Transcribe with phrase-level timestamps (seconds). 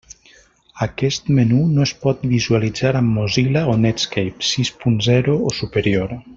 [0.85, 6.19] Aquest menú no es pot visualitzar amb Mozilla o Netscape sis punt zero o superior.